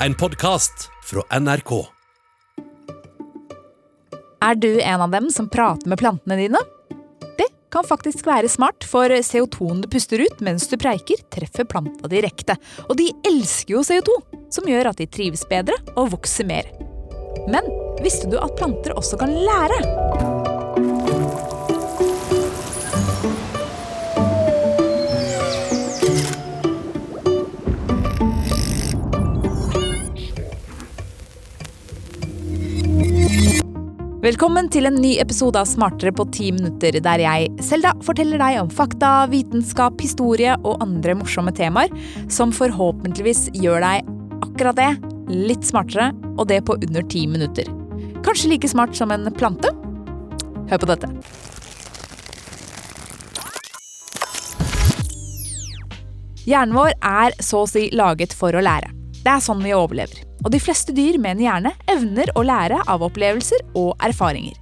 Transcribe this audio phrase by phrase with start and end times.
[0.00, 1.70] En podkast fra NRK.
[4.44, 6.60] Er du en av dem som prater med plantene dine?
[7.38, 12.12] Det kan faktisk være smart, for CO2-en du puster ut mens du preiker, treffer planta
[12.12, 12.58] direkte.
[12.90, 14.20] Og de elsker jo CO2,
[14.52, 16.68] som gjør at de trives bedre og vokser mer.
[17.48, 17.64] Men
[18.04, 20.35] visste du at planter også kan lære?
[34.26, 38.56] Velkommen til en ny episode av Smartere på ti minutter, der jeg, Selda, forteller deg
[38.58, 41.94] om fakta, vitenskap, historie og andre morsomme temaer
[42.32, 44.10] som forhåpentligvis gjør deg
[44.48, 44.88] akkurat det,
[45.30, 47.70] litt smartere, og det på under ti minutter.
[48.26, 49.70] Kanskje like smart som en plante?
[50.72, 51.14] Hør på dette.
[56.50, 58.90] Hjernen vår er så å si laget for å lære.
[59.22, 60.25] Det er sånn vi overlever.
[60.46, 64.54] Og de fleste dyr med en hjerne evner å lære av opplevelser og erfaringer.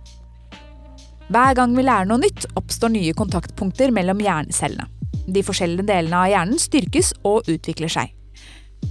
[1.29, 4.89] Hver gang vi lærer noe nytt, oppstår nye kontaktpunkter mellom hjernecellene.
[5.29, 8.13] De forskjellige delene av hjernen styrkes og utvikler seg.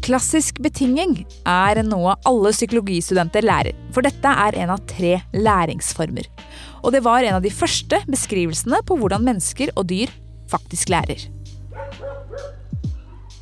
[0.05, 1.19] Klassisk betinging
[1.50, 6.30] er noe alle psykologistudenter lærer, for dette er en av tre læringsformer.
[6.81, 10.13] Og det var en av de første beskrivelsene på hvordan mennesker og dyr
[10.50, 11.25] faktisk lærer.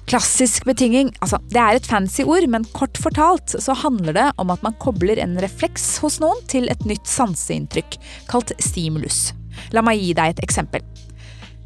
[0.10, 4.52] Klassisk betinging altså, det er et fancy ord, men kort fortalt så handler det om
[4.54, 8.00] at man kobler en refleks hos noen til et nytt sanseinntrykk,
[8.32, 9.30] kalt stimulus.
[9.76, 10.84] La meg gi deg et eksempel.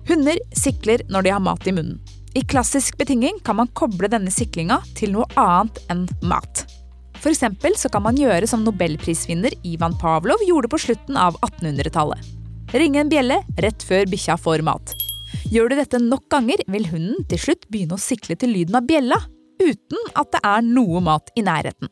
[0.10, 1.98] Hunder sikler når de har mat i munnen.
[2.36, 6.66] I klassisk betinging kan man koble denne siklinga til noe annet enn mat.
[7.16, 12.20] For eksempel så kan man gjøre som nobelprisvinner Ivan Pavlov gjorde på slutten av 1800-tallet.
[12.76, 14.94] Ringe en bjelle rett før bikkja får mat.
[15.52, 18.88] Gjør du dette nok ganger, vil hunden til slutt begynne å sikle til lyden av
[18.90, 19.20] bjella,
[19.62, 21.92] uten at det er noe mat i nærheten.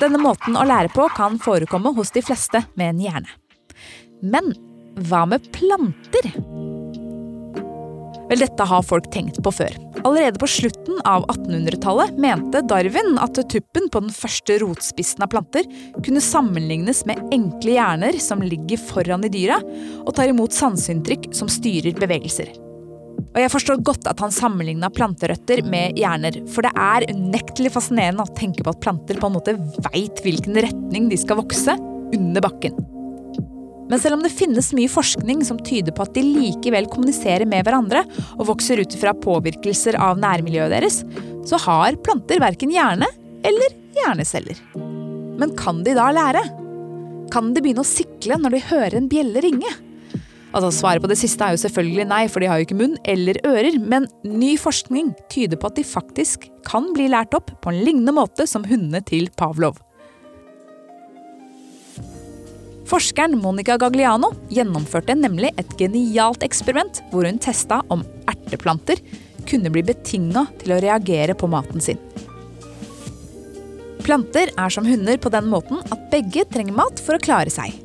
[0.00, 3.34] Denne måten å lære på kan forekomme hos de fleste med en hjerne.
[4.22, 4.54] Men
[5.10, 6.30] hva med planter?
[8.30, 9.89] Vel, dette har folk tenkt på før.
[10.04, 15.66] Allerede på slutten av 1800-tallet mente Darwin at tuppen på den første rotspissen av planter
[16.04, 19.60] kunne sammenlignes med enkle hjerner som ligger foran i dyra
[20.04, 22.52] og tar imot sanseinntrykk som styrer bevegelser.
[23.30, 28.24] Og jeg forstår godt at han sammenligna planterøtter med hjerner, for det er unektelig fascinerende
[28.24, 29.54] å tenke på at planter på en måte
[29.90, 31.76] veit hvilken retning de skal vokse
[32.16, 32.74] under bakken.
[33.90, 37.66] Men selv om det finnes mye forskning som tyder på at de likevel kommuniserer med
[37.66, 38.04] hverandre
[38.36, 41.02] og vokser ut fra påvirkelser av nærmiljøet deres,
[41.48, 43.08] så har planter verken hjerne
[43.46, 44.62] eller hjerneceller.
[45.40, 46.44] Men kan de da lære?
[47.34, 49.70] Kan de begynne å sikle når de hører en bjelle ringe?
[50.50, 52.96] Altså Svaret på det siste er jo selvfølgelig nei, for de har jo ikke munn
[53.08, 53.78] eller ører.
[53.78, 58.14] Men ny forskning tyder på at de faktisk kan bli lært opp på en lignende
[58.16, 59.78] måte som hundene til Pavlov.
[62.90, 68.98] Forskeren Monica Gagliano gjennomførte nemlig et genialt eksperiment hvor hun testa om erteplanter
[69.46, 72.00] kunne bli betinga til å reagere på maten sin.
[74.02, 77.76] Planter er som hunder på den måten at begge trenger mat for å klare seg.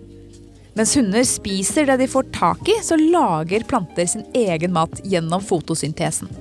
[0.73, 5.43] Mens hunder spiser det de får tak i, så lager planter sin egen mat gjennom
[5.43, 6.31] fotosyntesen.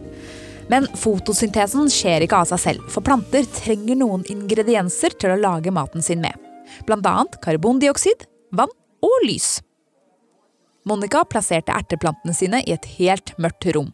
[0.72, 5.74] Men fotosyntesen skjer ikke av seg selv, for planter trenger noen ingredienser til å lage
[5.74, 6.40] maten sin med.
[6.88, 8.24] Annet karbondioksid,
[8.56, 8.72] vann
[9.04, 9.58] og lys.
[10.84, 13.92] Monica plasserte erteplantene sine i et helt mørkt rom.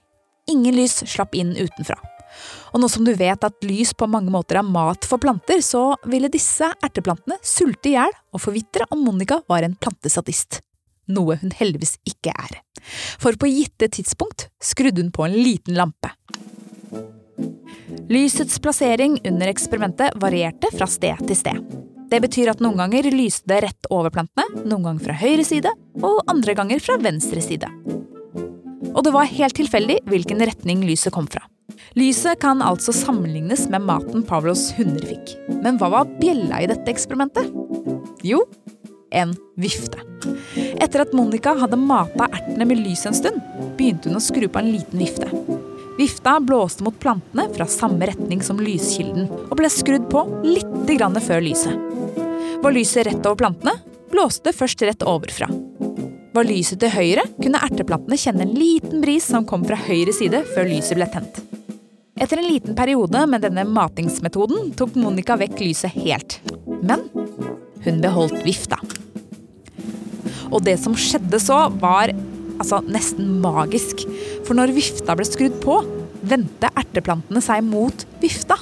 [0.50, 1.98] Ingen lys slapp inn utenfra.
[2.70, 5.94] Og nå som du vet at lys på mange måter er mat for planter, så
[6.06, 10.60] ville disse erteplantene sulte i hjel og forvitre om Monica var en plantesadist.
[11.10, 12.60] Noe hun heldigvis ikke er.
[13.20, 16.12] For på gitte tidspunkt skrudde hun på en liten lampe.
[18.10, 21.89] Lysets plassering under eksperimentet varierte fra sted til sted.
[22.10, 25.70] Det betyr at noen ganger lyste det rett over plantene, noen ganger fra høyre side
[26.02, 27.70] og andre ganger fra venstre side.
[28.90, 31.44] Og det var helt tilfeldig hvilken retning lyset kom fra.
[31.98, 35.36] Lyset kan altså sammenlignes med maten Pavlos hunder fikk.
[35.62, 37.50] Men hva var bjella i dette eksperimentet?
[38.26, 38.42] Jo,
[39.14, 40.02] en vifte.
[40.82, 43.38] Etter at Monica hadde mata ertene med lys en stund,
[43.78, 45.30] begynte hun å skru på en liten vifte.
[46.00, 50.94] Vifta blåste mot plantene fra samme retning som lyskilden, og ble skrudd på litt
[51.26, 51.76] før lyset.
[52.62, 53.74] Var lyset rett over plantene,
[54.08, 55.50] blåste det først rett overfra.
[56.32, 60.40] Var lyset til høyre, kunne erteplantene kjenne en liten bris som kom fra høyre side
[60.54, 61.42] før lyset ble tent.
[62.16, 66.40] Etter en liten periode med denne matingsmetoden tok Monica vekk lyset helt.
[66.80, 67.04] Men
[67.84, 68.80] hun beholdt vifta.
[70.48, 72.16] Og det som skjedde så, var
[72.60, 74.04] altså nesten magisk.
[74.46, 75.80] For når vifta ble skrudd på,
[76.20, 78.58] vendte erteplantene seg mot vifta.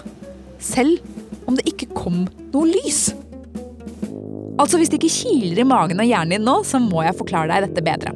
[0.59, 0.99] selv
[1.47, 3.12] om det ikke kom noe lys.
[4.59, 7.49] Altså Hvis det ikke kiler i magen og hjernen din nå, så må jeg forklare
[7.53, 8.12] deg dette bedre.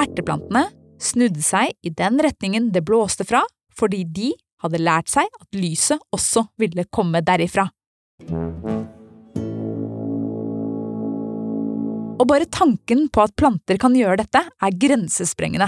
[0.00, 0.68] Erteplantene
[1.02, 3.42] snudde seg i den retningen det blåste fra,
[3.74, 4.30] fordi de
[4.62, 7.66] hadde lært seg at lyset også ville komme derifra.
[12.22, 15.66] Og bare tanken på at planter kan gjøre dette, er grensesprengende.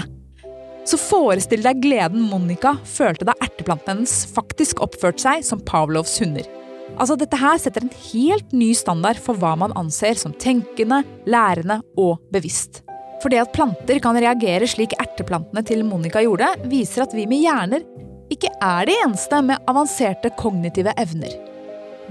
[0.87, 6.45] Så forestill deg gleden Monica følte da erteplantene hennes faktisk oppførte seg som Pavlovs hunder.
[6.95, 11.81] Altså, Dette her setter en helt ny standard for hva man anser som tenkende, lærende
[11.99, 12.83] og bevisst.
[13.23, 17.41] For det at planter kan reagere slik erteplantene til Monica gjorde, viser at vi med
[17.41, 17.83] hjerner
[18.31, 21.33] ikke er de eneste med avanserte kognitive evner.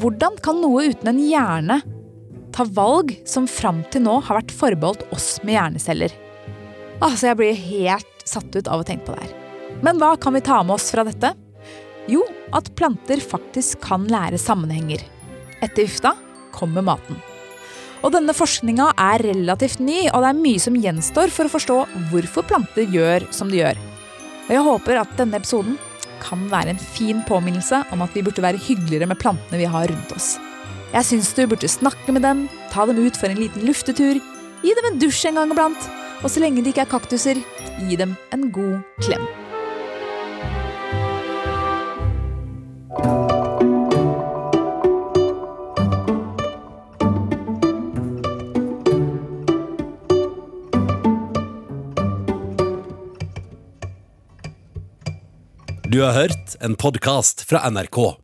[0.02, 1.78] Hvordan kan noe uten en hjerne
[2.54, 6.12] ta valg som fram til nå har vært forbeholdt oss med hjerneceller?
[7.02, 9.34] Altså, Jeg blir helt satt ut av å tenke på det her.
[9.82, 11.34] Men hva kan vi ta med oss fra dette?
[12.08, 12.22] Jo,
[12.54, 15.02] at planter faktisk kan lære sammenhenger.
[15.64, 16.14] Etter vifta
[16.54, 17.18] kommer maten.
[18.04, 21.78] Og denne forskninga er relativt ny, og det er mye som gjenstår for å forstå
[22.12, 23.80] hvorfor planter gjør som de gjør.
[24.44, 25.78] Og jeg håper at denne episoden
[26.24, 29.88] kan være en fin påminnelse om at vi burde være hyggeligere med plantene vi har
[29.88, 30.34] rundt oss.
[30.94, 34.20] Jeg syns du burde snakke med dem, ta dem ut for en liten luftetur,
[34.62, 35.88] gi dem en dusj en gang iblant,
[36.22, 37.40] og så lenge de ikke er kaktuser,
[37.82, 39.26] gi dem en god klem.
[55.90, 58.23] Du har hørt en podkast fra NRK.